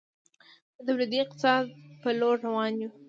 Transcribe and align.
د 0.75 0.77
تولیدي 0.87 1.17
اقتصاد 1.21 1.63
په 2.01 2.09
لور 2.19 2.35
روان 2.47 2.73
یو؟ 2.81 2.89